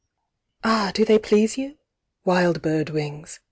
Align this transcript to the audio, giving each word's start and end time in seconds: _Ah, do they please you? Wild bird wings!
_Ah, 0.63 0.89
do 0.95 1.05
they 1.05 1.19
please 1.19 1.59
you? 1.59 1.77
Wild 2.25 2.63
bird 2.63 2.89
wings! 2.89 3.39